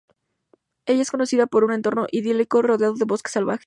[0.87, 3.59] Ella es conocida por su entorno idílico rodeado de un bosque salvaje.